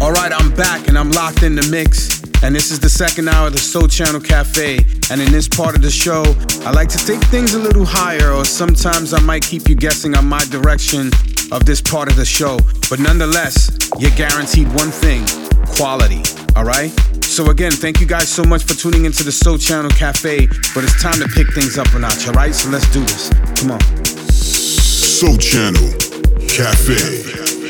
Alright, 0.00 0.32
I'm 0.32 0.54
back 0.54 0.88
and 0.88 0.98
I'm 0.98 1.10
locked 1.10 1.42
in 1.42 1.54
the 1.54 1.66
mix. 1.70 2.22
And 2.42 2.54
this 2.54 2.70
is 2.70 2.78
the 2.78 2.90
second 2.90 3.28
hour 3.28 3.46
of 3.46 3.54
the 3.54 3.58
Sole 3.58 3.88
Channel 3.88 4.20
Cafe. 4.20 4.76
And 5.10 5.20
in 5.20 5.32
this 5.32 5.48
part 5.48 5.74
of 5.74 5.80
the 5.80 5.90
show, 5.90 6.22
I 6.66 6.72
like 6.72 6.90
to 6.90 6.98
take 6.98 7.22
things 7.30 7.54
a 7.54 7.58
little 7.58 7.86
higher, 7.86 8.32
or 8.32 8.44
sometimes 8.44 9.14
I 9.14 9.20
might 9.20 9.42
keep 9.42 9.66
you 9.66 9.74
guessing 9.74 10.14
on 10.14 10.26
my 10.26 10.44
direction 10.50 11.10
of 11.52 11.64
this 11.64 11.80
part 11.80 12.10
of 12.10 12.16
the 12.16 12.24
show. 12.24 12.58
But 12.90 13.00
nonetheless, 13.00 13.70
you're 13.98 14.14
guaranteed 14.14 14.68
one 14.74 14.90
thing 14.90 15.24
quality. 15.76 16.22
Alright? 16.54 16.90
So 17.24 17.48
again, 17.48 17.72
thank 17.72 17.98
you 18.00 18.06
guys 18.06 18.28
so 18.28 18.44
much 18.44 18.62
for 18.64 18.74
tuning 18.74 19.06
into 19.06 19.24
the 19.24 19.32
Sole 19.32 19.56
Channel 19.56 19.90
Cafe. 19.92 20.46
But 20.74 20.84
it's 20.84 21.02
time 21.02 21.18
to 21.20 21.28
pick 21.28 21.50
things 21.54 21.78
up 21.78 21.88
a 21.94 21.98
notch, 21.98 22.28
alright? 22.28 22.54
So 22.54 22.68
let's 22.68 22.92
do 22.92 23.00
this. 23.00 23.30
Come 23.58 23.70
on. 23.72 23.80
Sole 24.28 25.38
Channel 25.38 25.92
Cafe. 26.46 27.63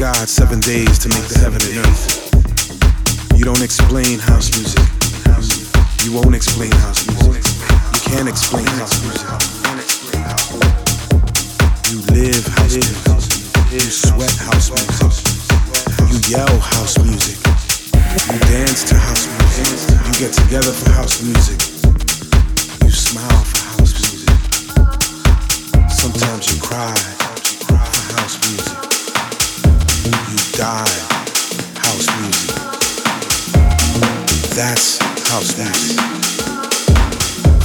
God 0.00 0.30
seven 0.30 0.60
days 0.60 0.98
to 1.00 1.10
make 1.10 1.28
the 1.28 1.38
heaven 1.44 1.60
and 1.60 1.76
earth. 1.84 3.36
You 3.36 3.44
don't 3.44 3.60
explain 3.60 4.18
house 4.18 4.48
music. 4.56 4.80
You 6.00 6.16
won't 6.16 6.34
explain 6.34 6.72
house 6.72 7.04
music. 7.04 7.44
You 7.92 8.00
can't 8.08 8.26
explain 8.26 8.64
house 8.80 8.96
music. 9.04 9.28
You 11.92 12.00
live 12.16 12.46
house 12.56 12.80
music. 12.80 12.96
You 13.68 13.92
sweat 13.92 14.32
house 14.48 14.72
music. 14.72 15.36
You 16.08 16.16
yell 16.32 16.48
house 16.48 16.96
music. 17.04 17.36
You 18.32 18.40
dance 18.48 18.88
to 18.88 18.96
house 18.96 19.28
music. 19.28 20.00
You 20.00 20.12
get 20.16 20.32
together 20.32 20.72
for 20.72 20.92
house 20.96 21.20
music. 21.20 21.60
You 22.84 22.90
smile 22.90 23.44
for 23.44 23.60
house 23.76 23.92
music. 24.00 24.32
Sometimes 25.92 26.48
you 26.48 26.58
cry 26.58 27.19
die 30.60 30.84
house 31.80 32.06
music. 32.20 32.54
That's 34.54 34.98
house 35.30 35.56
music. 35.56 35.98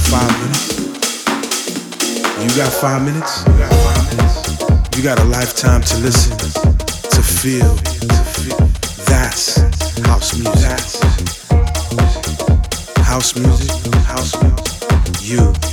Five 0.08 0.32
minutes. 0.40 0.78
You 2.40 2.48
got 2.56 2.72
five 2.72 3.02
minutes? 3.04 3.44
You 3.46 3.52
got 3.58 3.72
five 3.84 4.02
minutes. 4.16 4.96
You 4.96 5.02
got 5.02 5.18
a 5.20 5.24
lifetime 5.24 5.82
to 5.82 5.96
listen, 5.98 6.38
to 6.38 7.20
feel, 7.20 7.76
to 7.76 8.22
feel. 8.32 8.56
That's 9.04 9.58
house 10.06 10.32
music. 10.38 10.64
House 13.04 13.36
music. 13.36 13.94
House 14.06 14.32
music. 14.42 14.56
You 15.20 15.65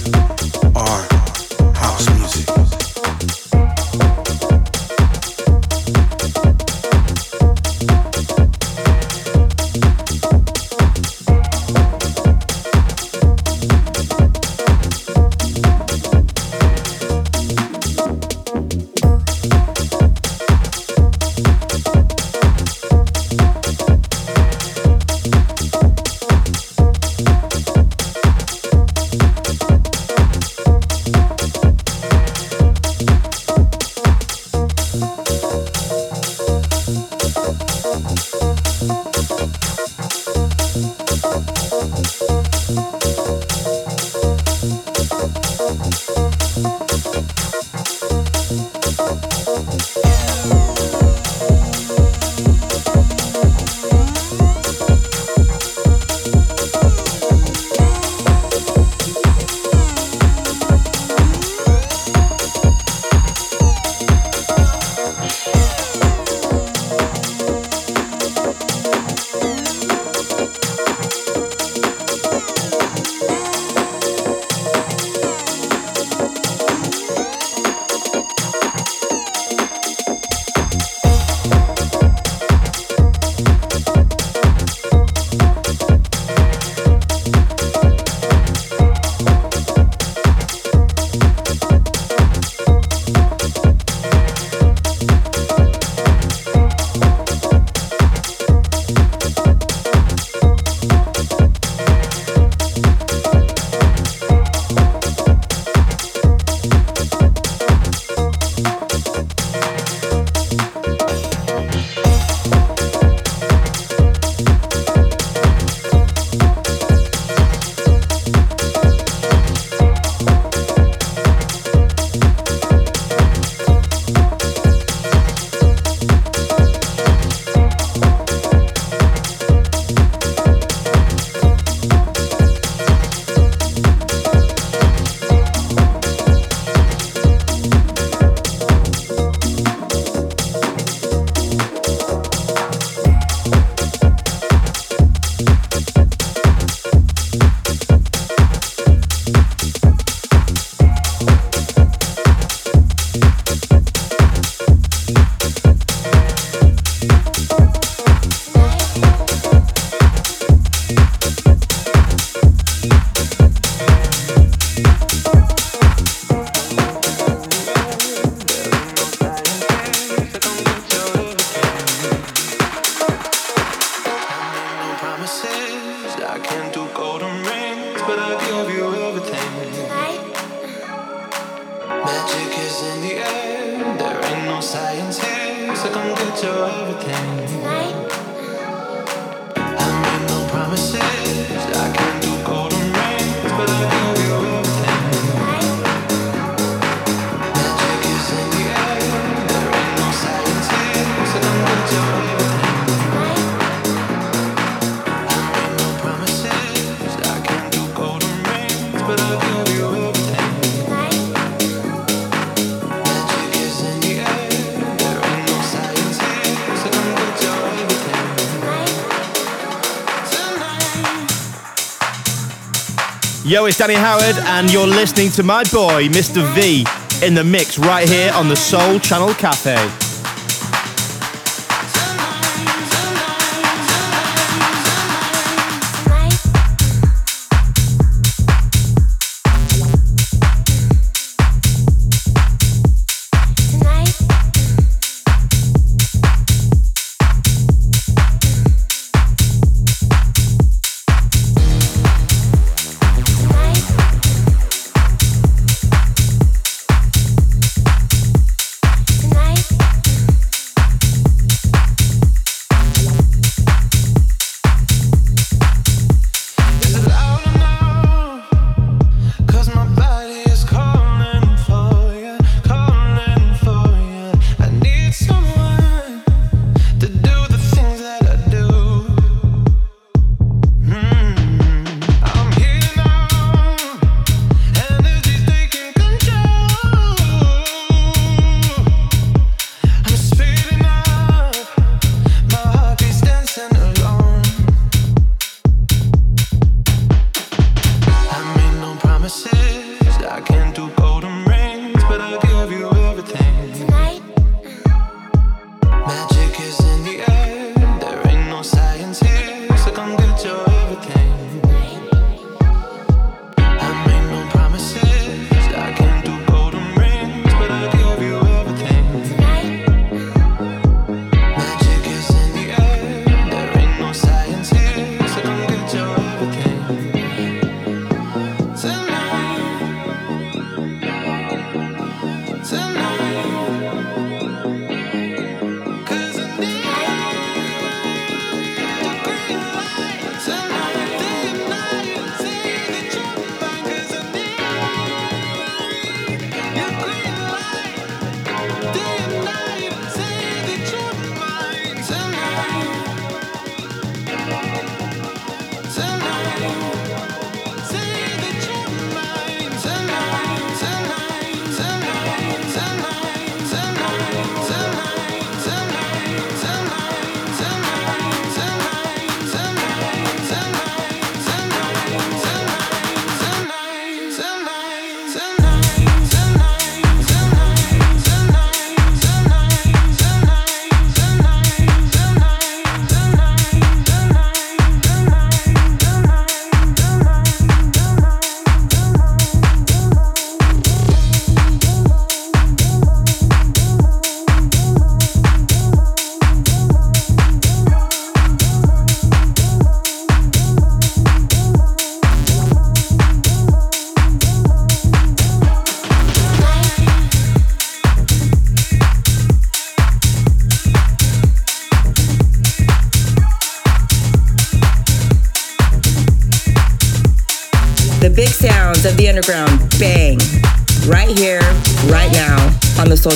Yo, 223.54 223.66
it's 223.66 223.78
Danny 223.78 223.94
Howard, 223.94 224.36
and 224.48 224.74
you're 224.74 224.88
listening 224.88 225.30
to 225.30 225.44
my 225.44 225.62
boy, 225.66 226.08
Mr. 226.08 226.44
V, 226.56 226.84
in 227.24 227.36
the 227.36 227.44
mix 227.44 227.78
right 227.78 228.10
here 228.10 228.34
on 228.34 228.50
the 228.50 228.56
Sole 228.56 228.98
Channel 228.98 229.32
Cafe. 229.36 230.03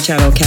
On 0.10 0.32
the 0.32 0.47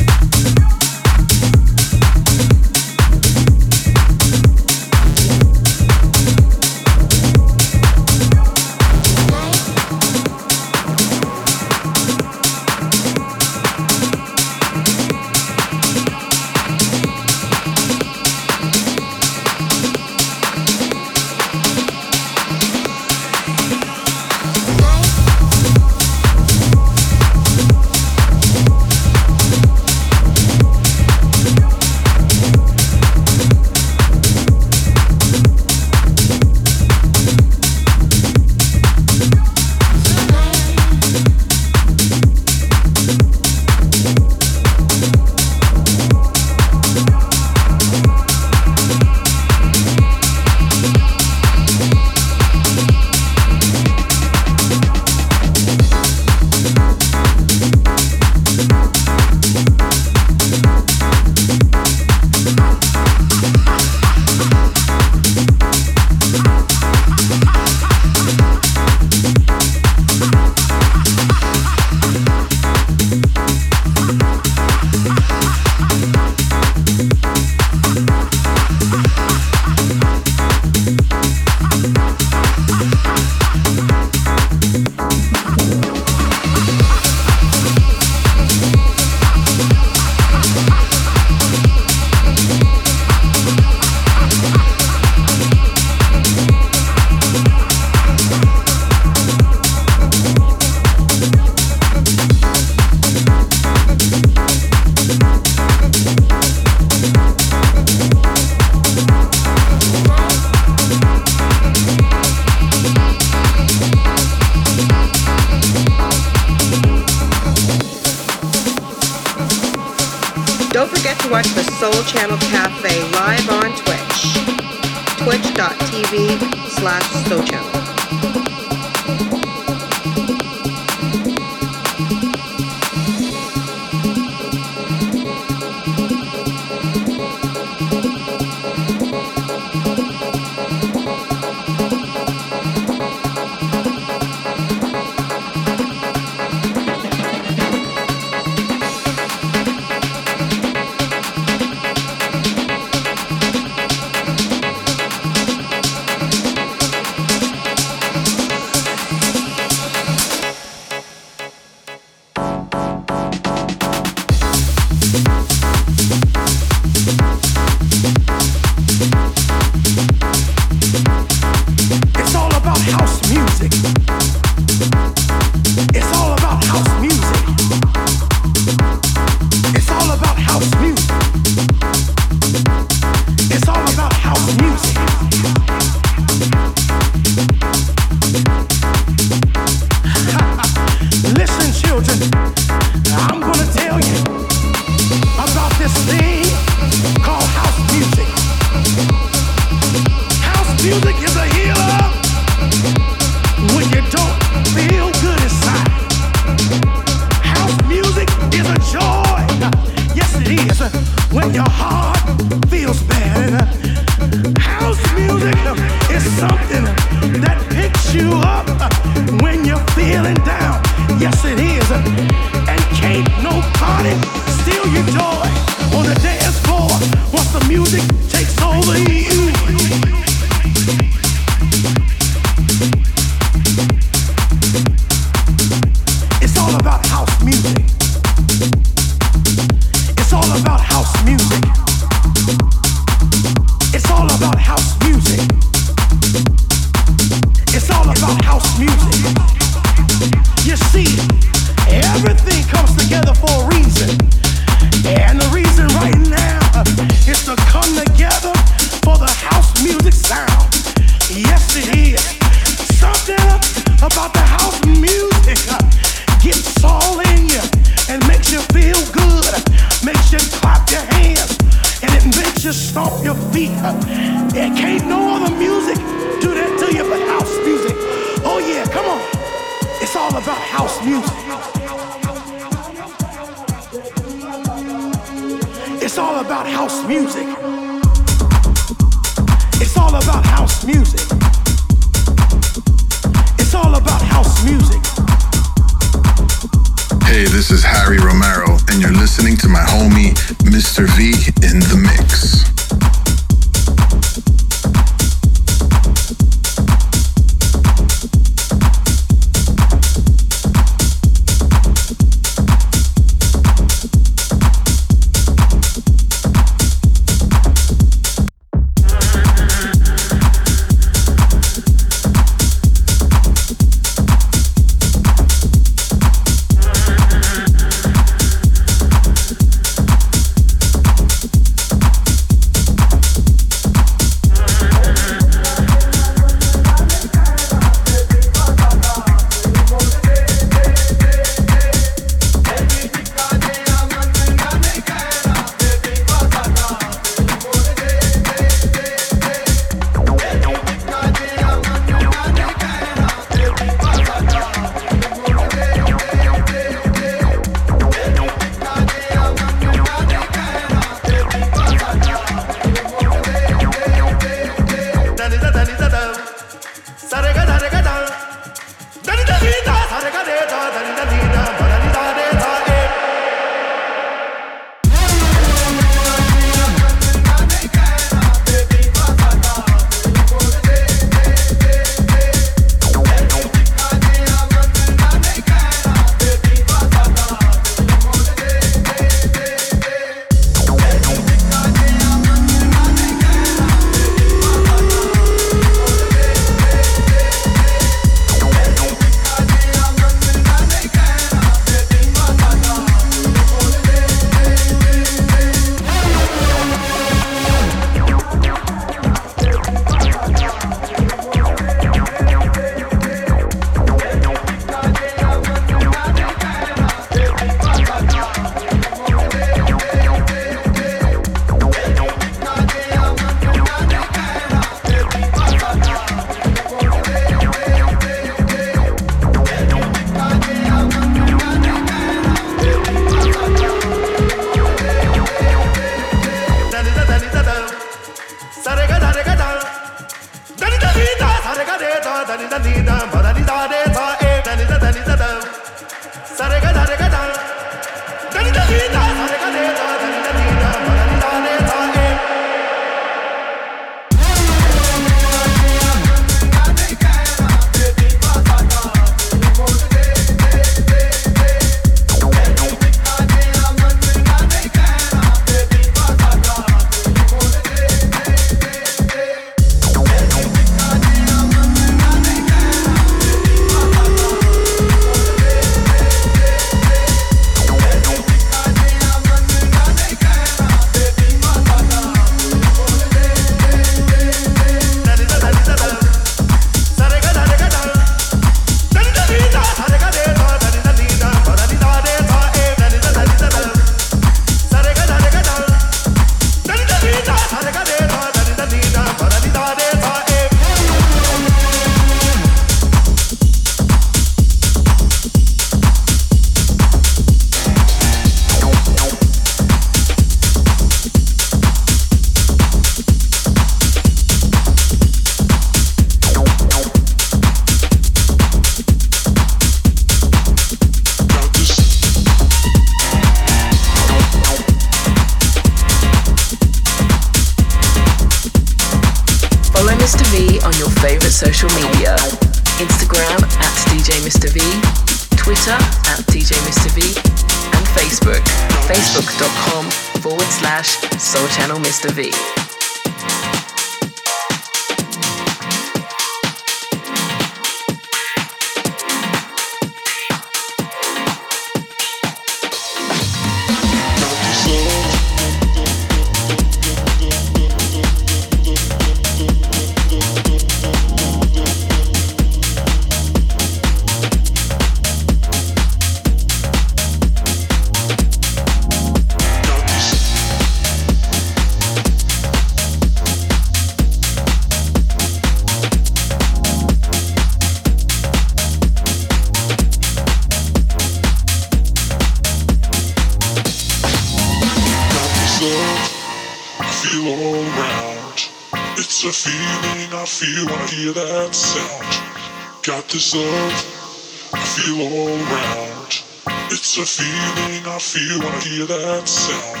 It's 597.14 597.38
a 597.38 597.42
feeling 597.44 598.06
I 598.06 598.18
feel 598.18 598.58
when 598.58 598.72
I 598.72 598.80
hear 598.80 599.04
that 599.04 599.46
sound. 599.46 600.00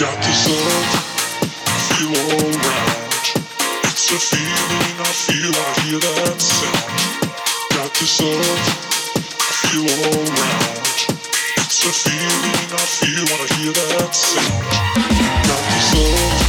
Got 0.00 0.16
this 0.24 0.48
love 0.48 0.88
I 1.36 1.78
feel 1.92 2.08
all 2.08 2.48
around. 2.48 3.36
It's 3.84 4.08
a 4.08 4.16
feeling 4.16 4.96
I 4.96 5.12
feel 5.12 5.52
when 5.52 5.60
I 5.60 5.80
hear 5.84 6.00
that 6.00 6.40
sound. 6.40 7.36
Got 7.76 7.92
this 8.00 8.22
love 8.22 8.64
I 9.28 9.52
feel 9.60 9.84
all 9.92 10.24
around. 10.24 10.80
It's 11.68 11.84
a 11.84 11.92
feeling 11.92 12.68
I 12.72 12.86
feel 12.96 13.24
when 13.28 13.36
I 13.36 13.48
hear 13.60 13.72
that 13.76 14.14
sound. 14.14 14.64
Got 15.44 15.62
this 15.68 15.94
love. 16.00 16.41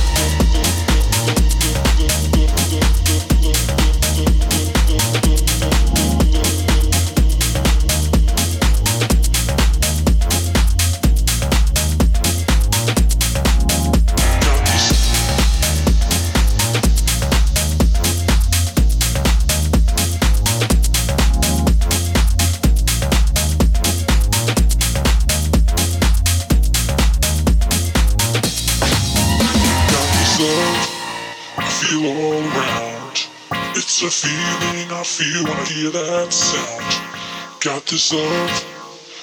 Got 37.64 37.86
this 37.86 38.12
love 38.12 38.66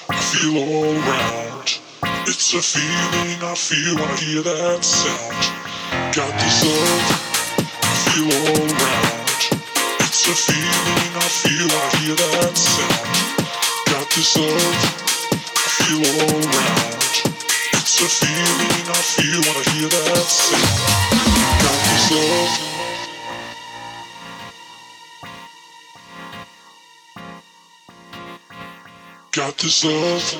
I 0.09 0.17
feel 0.17 0.57
all 0.57 0.97
around. 0.97 1.77
It's 2.25 2.55
a 2.55 2.61
feeling 2.63 3.37
I 3.37 3.53
feel 3.53 3.93
when 3.93 4.09
I 4.09 4.17
hear 4.17 4.41
that 4.41 4.83
sound. 4.83 5.45
Got 6.09 6.33
this 6.41 6.65
love 6.65 7.05
I 7.85 7.93
feel 8.01 8.33
all 8.33 8.65
around. 8.65 9.29
It's 10.01 10.25
a 10.25 10.33
feeling 10.33 11.13
I 11.13 11.29
feel 11.29 11.67
when 11.69 11.85
I 11.85 11.91
hear 12.01 12.15
that 12.17 12.57
sound. 12.57 13.05
Got 13.93 14.09
this 14.09 14.35
love 14.35 15.11
I 15.53 15.69
feel 15.77 16.01
all 16.01 16.41
around. 16.41 16.97
It's 17.77 18.01
a 18.01 18.09
feeling 18.09 18.89
I 18.89 19.01
feel 19.05 19.37
when 19.37 19.53
I 19.53 19.65
hear 19.69 19.87
that 19.87 20.25
sound. 20.25 20.81
Got 21.61 21.77
this 21.85 22.09
love. 22.09 22.70
Got 29.41 29.57
this 29.57 29.83
love. 29.83 30.35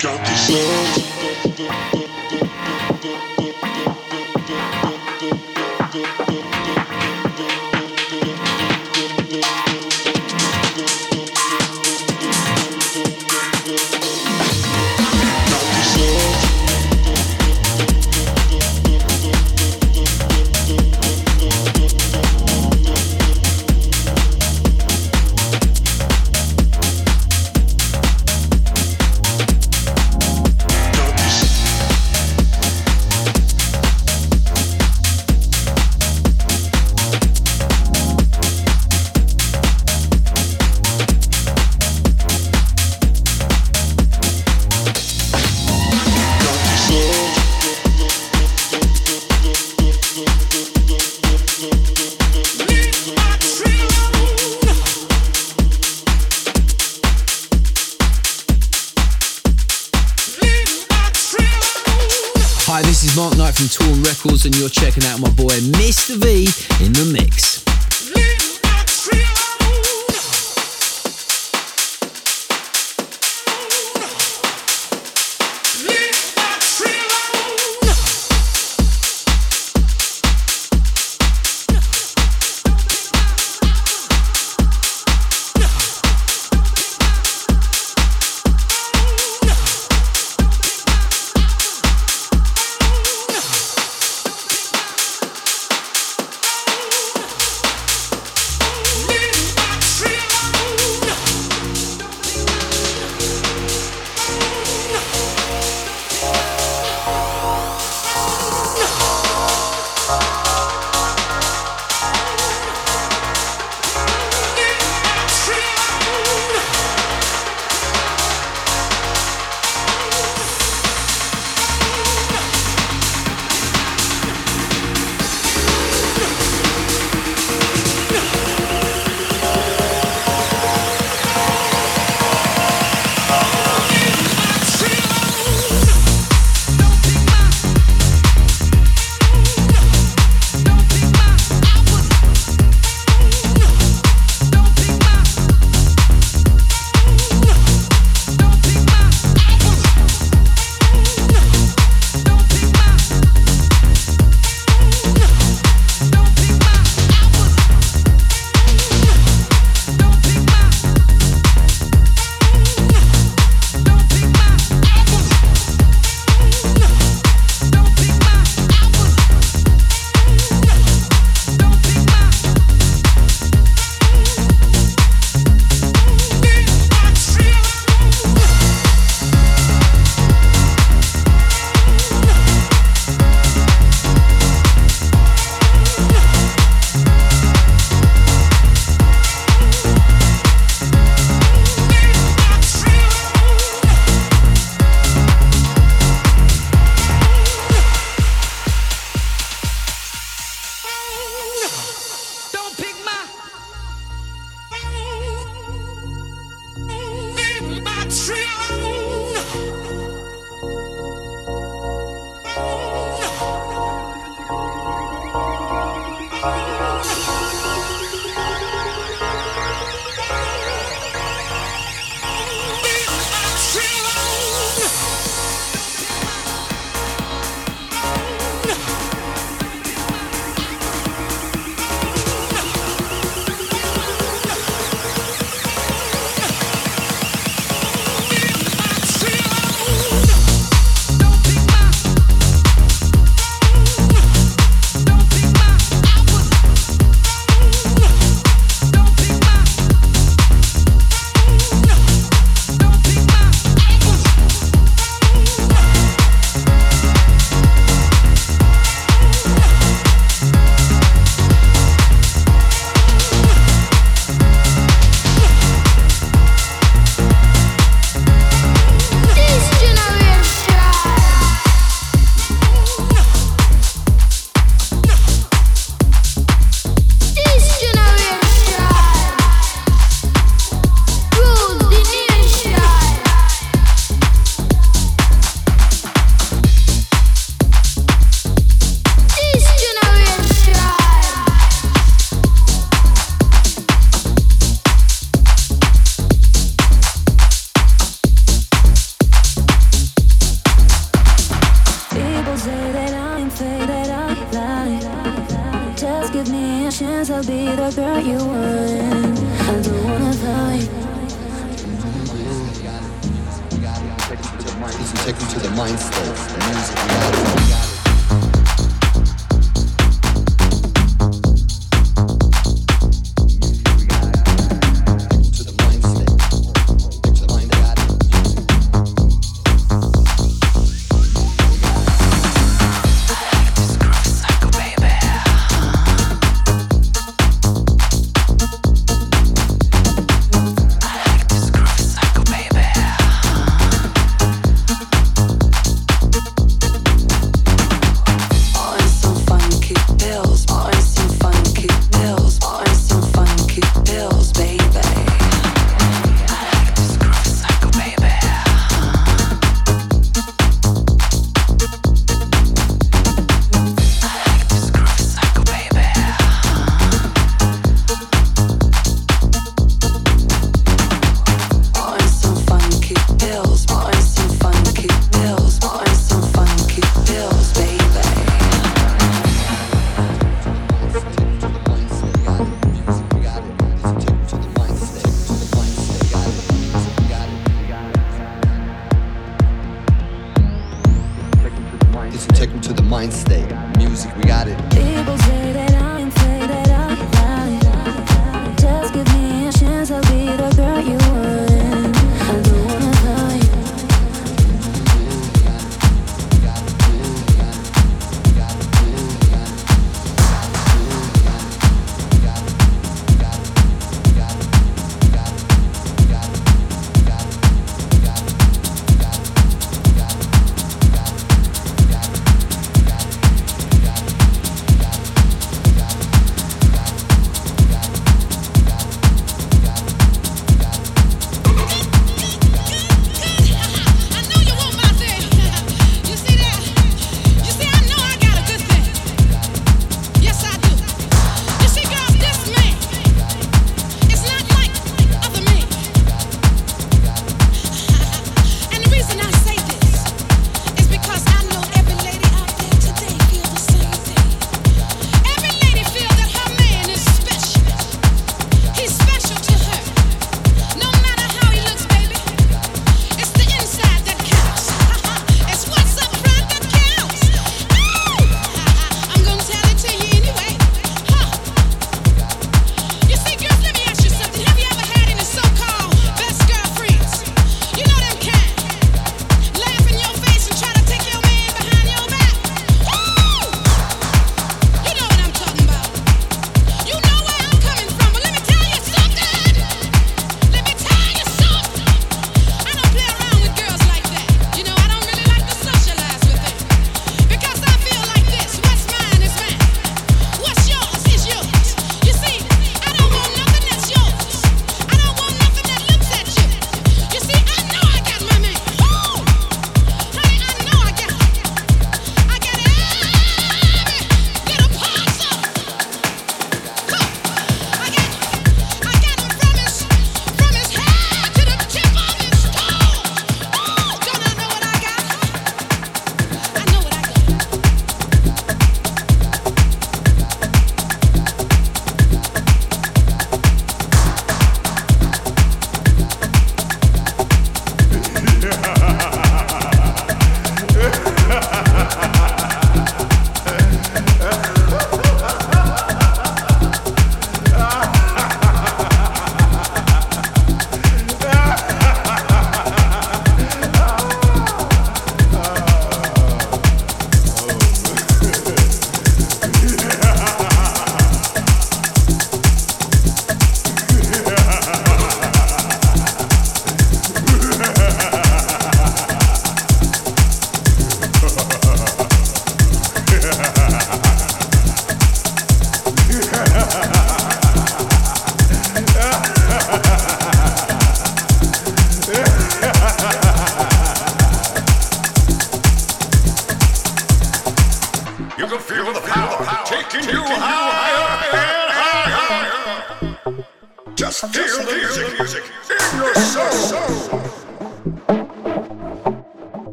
Got 0.00 0.26
this 0.26 0.50
love. 0.50 1.03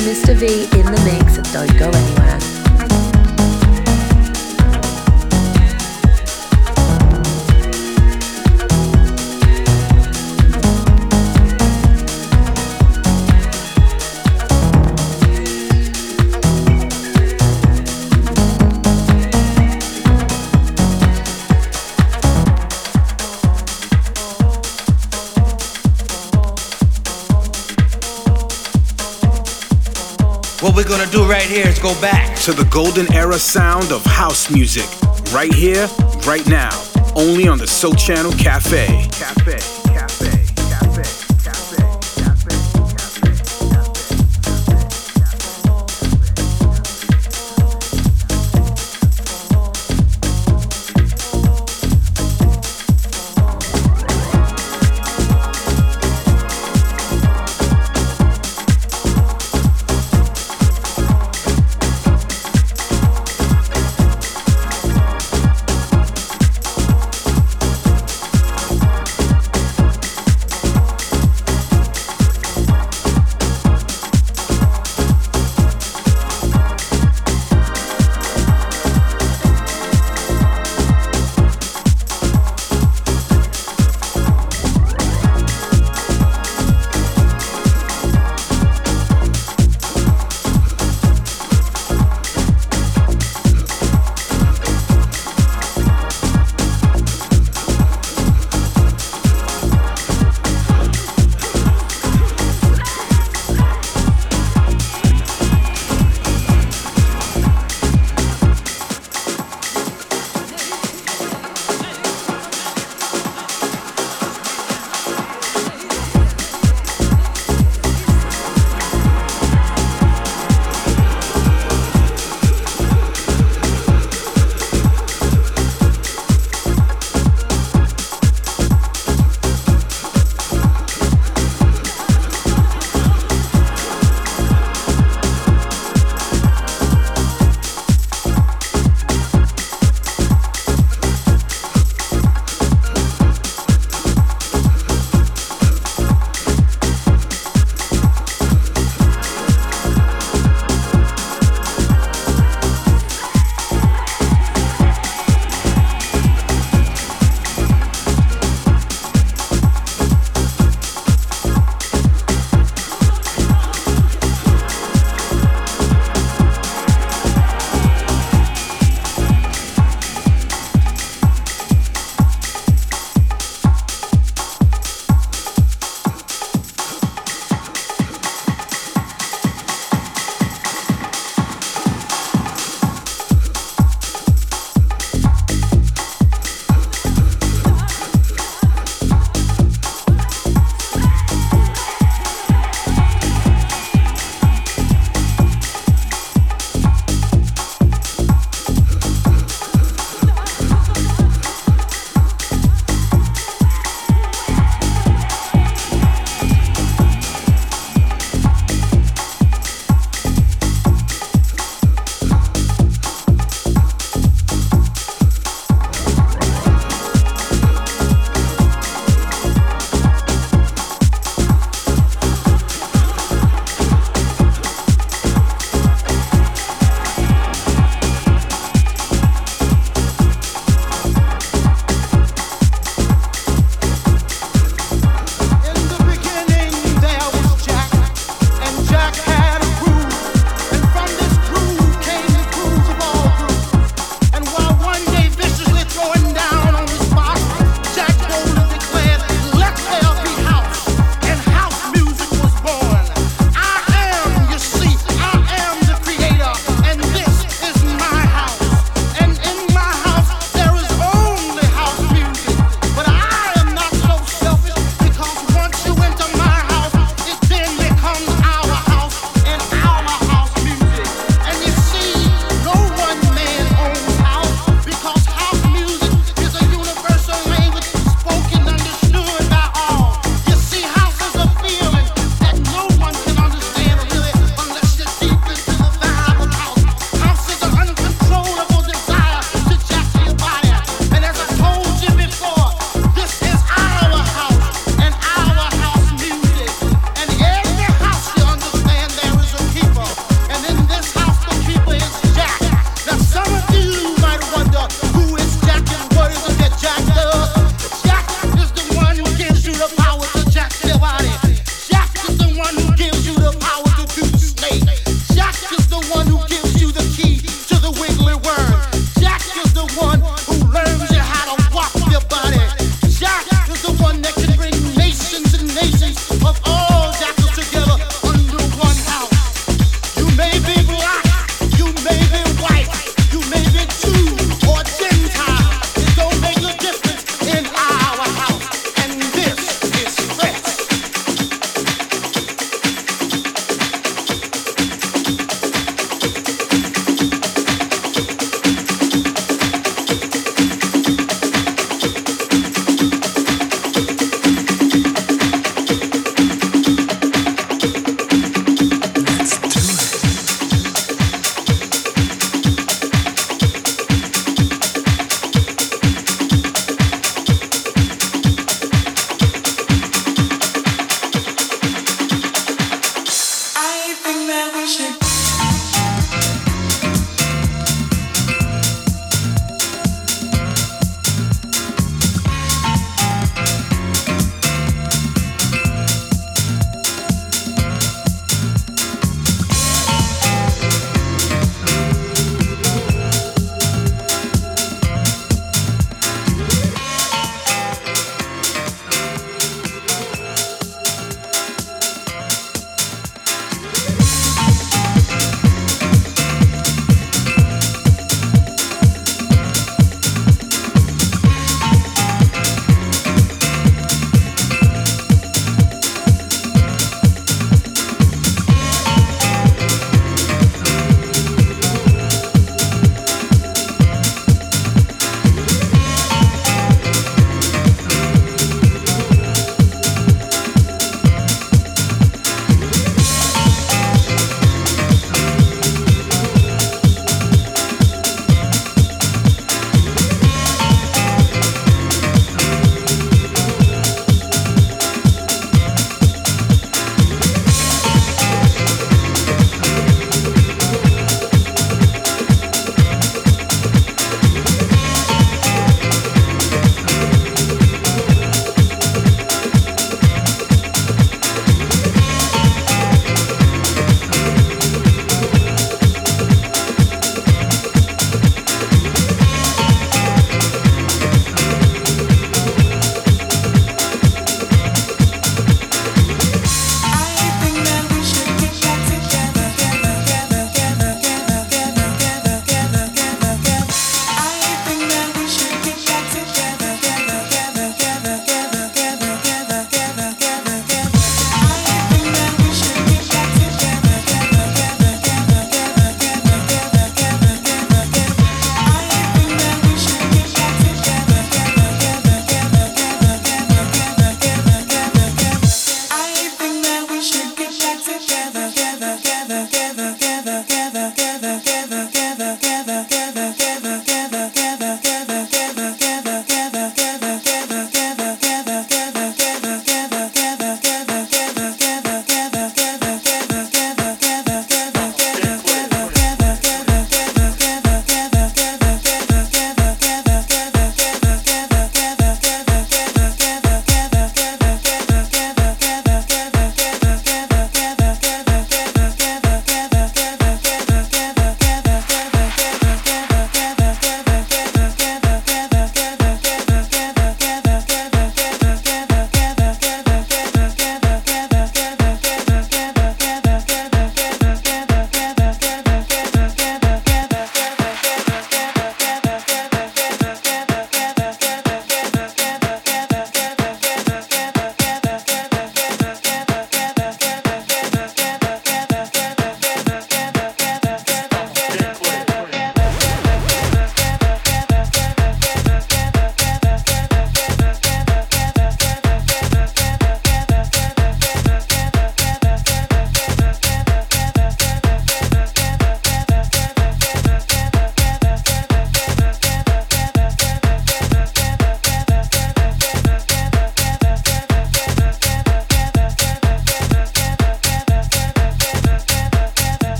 Mr. 0.00 0.34
V 0.34 0.64
in 0.78 0.86
the 0.86 1.00
mix. 1.04 1.38
Don't 1.52 1.78
go 1.78 1.93
go 31.84 32.00
back 32.00 32.34
to 32.38 32.54
the 32.54 32.64
golden 32.70 33.12
era 33.12 33.38
sound 33.38 33.92
of 33.92 34.02
house 34.06 34.50
music. 34.50 34.88
Right 35.34 35.52
here, 35.52 35.86
right 36.26 36.46
now. 36.48 36.70
Only 37.14 37.46
on 37.46 37.58
the 37.58 37.66
Sole 37.66 37.92
Channel 37.92 38.32
Cafe. 38.32 38.86
Cafe. 39.12 39.73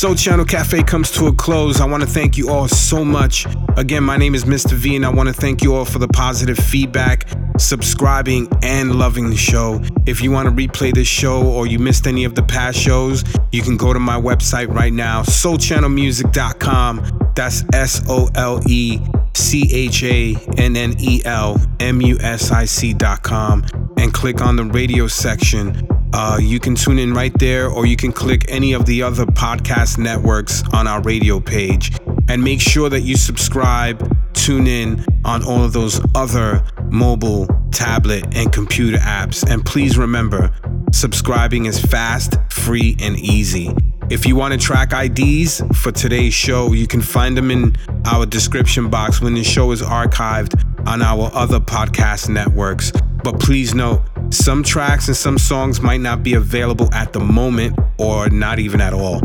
Sole 0.00 0.14
Channel 0.14 0.46
Cafe 0.46 0.82
comes 0.84 1.10
to 1.10 1.26
a 1.26 1.34
close. 1.34 1.78
I 1.78 1.84
want 1.84 2.02
to 2.02 2.08
thank 2.08 2.38
you 2.38 2.48
all 2.48 2.68
so 2.68 3.04
much. 3.04 3.46
Again, 3.76 4.02
my 4.02 4.16
name 4.16 4.34
is 4.34 4.44
Mr. 4.44 4.72
V, 4.72 4.96
and 4.96 5.04
I 5.04 5.10
want 5.10 5.28
to 5.28 5.34
thank 5.34 5.62
you 5.62 5.74
all 5.74 5.84
for 5.84 5.98
the 5.98 6.08
positive 6.08 6.56
feedback, 6.56 7.28
subscribing, 7.58 8.48
and 8.62 8.98
loving 8.98 9.28
the 9.28 9.36
show. 9.36 9.78
If 10.06 10.22
you 10.22 10.30
want 10.30 10.48
to 10.48 10.54
replay 10.54 10.94
this 10.94 11.06
show 11.06 11.46
or 11.46 11.66
you 11.66 11.78
missed 11.78 12.06
any 12.06 12.24
of 12.24 12.34
the 12.34 12.42
past 12.42 12.78
shows, 12.78 13.24
you 13.52 13.60
can 13.60 13.76
go 13.76 13.92
to 13.92 14.00
my 14.00 14.18
website 14.18 14.74
right 14.74 14.94
now, 14.94 15.20
solechannelmusic.com. 15.20 17.32
That's 17.36 17.64
S 17.74 18.02
O 18.08 18.30
L 18.36 18.62
E 18.66 19.00
C 19.34 19.70
H 19.70 20.02
A 20.04 20.34
N 20.56 20.76
N 20.76 20.94
E 20.98 21.20
L 21.26 21.60
M 21.78 22.00
U 22.00 22.18
S 22.20 22.50
I 22.50 22.64
C.com 22.64 23.66
and 23.98 24.14
click 24.14 24.40
on 24.40 24.56
the 24.56 24.64
radio 24.64 25.06
section. 25.06 25.89
Uh, 26.12 26.38
you 26.40 26.58
can 26.58 26.74
tune 26.74 26.98
in 26.98 27.14
right 27.14 27.36
there, 27.38 27.68
or 27.68 27.86
you 27.86 27.96
can 27.96 28.12
click 28.12 28.44
any 28.48 28.72
of 28.72 28.86
the 28.86 29.02
other 29.02 29.24
podcast 29.24 29.98
networks 29.98 30.62
on 30.72 30.86
our 30.86 31.00
radio 31.02 31.40
page. 31.40 31.92
And 32.28 32.42
make 32.42 32.60
sure 32.60 32.88
that 32.88 33.00
you 33.00 33.16
subscribe, 33.16 34.16
tune 34.34 34.66
in 34.66 35.04
on 35.24 35.44
all 35.44 35.64
of 35.64 35.72
those 35.72 36.00
other 36.14 36.64
mobile, 36.90 37.46
tablet, 37.70 38.24
and 38.34 38.52
computer 38.52 38.98
apps. 38.98 39.48
And 39.48 39.64
please 39.64 39.96
remember, 39.96 40.50
subscribing 40.92 41.66
is 41.66 41.80
fast, 41.80 42.36
free, 42.50 42.96
and 43.00 43.18
easy. 43.18 43.74
If 44.10 44.26
you 44.26 44.34
want 44.34 44.52
to 44.52 44.58
track 44.58 44.92
IDs 44.92 45.62
for 45.74 45.92
today's 45.92 46.34
show, 46.34 46.72
you 46.72 46.88
can 46.88 47.00
find 47.00 47.36
them 47.36 47.50
in 47.52 47.76
our 48.04 48.26
description 48.26 48.90
box 48.90 49.20
when 49.20 49.34
the 49.34 49.44
show 49.44 49.70
is 49.70 49.82
archived 49.82 50.60
on 50.88 51.02
our 51.02 51.30
other 51.32 51.60
podcast 51.60 52.28
networks. 52.28 52.92
But 53.22 53.38
please 53.38 53.74
note, 53.74 54.02
some 54.30 54.62
tracks 54.62 55.08
and 55.08 55.16
some 55.16 55.38
songs 55.38 55.80
might 55.80 56.00
not 56.00 56.22
be 56.22 56.34
available 56.34 56.92
at 56.92 57.12
the 57.12 57.20
moment 57.20 57.78
or 57.98 58.28
not 58.30 58.58
even 58.58 58.80
at 58.80 58.92
all. 58.92 59.20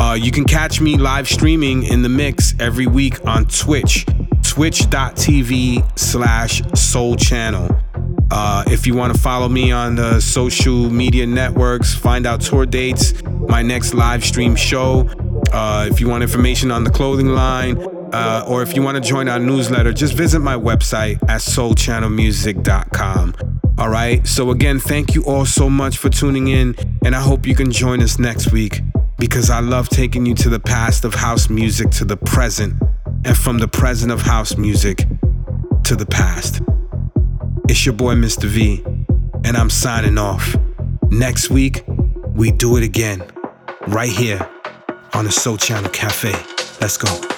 Uh, 0.00 0.14
you 0.14 0.30
can 0.30 0.44
catch 0.44 0.80
me 0.80 0.96
live 0.96 1.28
streaming 1.28 1.84
in 1.84 2.02
the 2.02 2.08
mix 2.08 2.54
every 2.60 2.86
week 2.86 3.24
on 3.26 3.46
Twitch, 3.46 4.06
twitch.tv 4.42 5.98
slash 5.98 6.62
sole 6.74 7.16
channel. 7.16 7.68
Uh, 8.30 8.64
if 8.66 8.86
you 8.86 8.94
want 8.94 9.14
to 9.14 9.20
follow 9.20 9.48
me 9.48 9.72
on 9.72 9.94
the 9.94 10.20
social 10.20 10.90
media 10.90 11.26
networks, 11.26 11.94
find 11.94 12.26
out 12.26 12.40
tour 12.40 12.66
dates, 12.66 13.14
my 13.48 13.62
next 13.62 13.94
live 13.94 14.24
stream 14.24 14.54
show. 14.54 15.08
Uh, 15.52 15.88
if 15.90 16.00
you 16.00 16.08
want 16.08 16.22
information 16.22 16.70
on 16.70 16.84
the 16.84 16.90
clothing 16.90 17.28
line, 17.28 17.78
uh, 18.12 18.44
or 18.46 18.62
if 18.62 18.76
you 18.76 18.82
want 18.82 19.02
to 19.02 19.08
join 19.08 19.28
our 19.28 19.38
newsletter, 19.38 19.92
just 19.92 20.14
visit 20.14 20.40
my 20.40 20.56
website 20.56 21.22
at 21.28 21.40
solechannelmusic.com. 21.40 23.34
All 23.78 23.90
right. 23.90 24.26
So, 24.26 24.50
again, 24.50 24.80
thank 24.80 25.14
you 25.14 25.22
all 25.24 25.44
so 25.44 25.68
much 25.68 25.98
for 25.98 26.08
tuning 26.08 26.48
in, 26.48 26.74
and 27.04 27.14
I 27.14 27.20
hope 27.20 27.46
you 27.46 27.54
can 27.54 27.70
join 27.70 28.02
us 28.02 28.18
next 28.18 28.50
week 28.50 28.80
because 29.18 29.50
I 29.50 29.60
love 29.60 29.88
taking 29.88 30.24
you 30.26 30.34
to 30.36 30.48
the 30.48 30.60
past 30.60 31.04
of 31.04 31.14
house 31.14 31.50
music 31.50 31.90
to 31.92 32.04
the 32.04 32.16
present, 32.16 32.74
and 33.24 33.36
from 33.36 33.58
the 33.58 33.68
present 33.68 34.12
of 34.12 34.22
house 34.22 34.56
music 34.56 35.04
to 35.84 35.94
the 35.94 36.06
past. 36.06 36.62
It's 37.68 37.84
your 37.84 37.94
boy, 37.94 38.14
Mr. 38.14 38.44
V, 38.44 38.82
and 39.44 39.56
I'm 39.56 39.70
signing 39.70 40.18
off. 40.18 40.56
Next 41.10 41.50
week, 41.50 41.84
we 42.34 42.50
do 42.50 42.76
it 42.76 42.82
again, 42.82 43.24
right 43.88 44.10
here 44.10 44.48
on 45.12 45.24
the 45.24 45.32
Sole 45.32 45.56
Channel 45.56 45.90
Cafe. 45.90 46.32
Let's 46.80 46.96
go. 46.96 47.35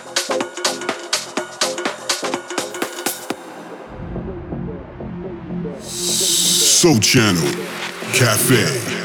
Sole 6.81 7.01
Channel 7.01 7.43
Cafe. 8.13 8.98